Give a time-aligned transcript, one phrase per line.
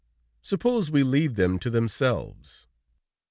[0.41, 2.65] Suppose we leave them to themselves?"